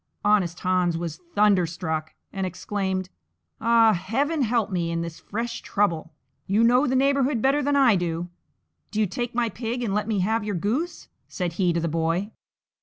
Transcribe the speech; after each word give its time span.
Honest 0.25 0.59
Hans 0.61 0.97
was 0.97 1.19
thunderstruck, 1.35 2.15
and 2.33 2.43
exclaimed, 2.43 3.09
"Ah, 3.59 3.93
Heaven 3.93 4.41
help 4.41 4.71
me 4.71 4.89
in 4.89 5.01
this 5.03 5.19
fresh 5.19 5.61
trouble! 5.61 6.11
you 6.47 6.63
know 6.63 6.87
the 6.87 6.95
neighbourhood 6.95 7.39
better 7.39 7.61
than 7.61 7.75
I 7.75 7.95
do; 7.97 8.27
do 8.89 8.99
you 8.99 9.05
take 9.05 9.35
my 9.35 9.47
pig 9.47 9.83
and 9.83 9.93
let 9.93 10.07
me 10.07 10.21
have 10.21 10.43
your 10.43 10.55
goose," 10.55 11.07
said 11.27 11.53
he 11.53 11.71
to 11.73 11.79
the 11.79 11.87
boy. 11.87 12.31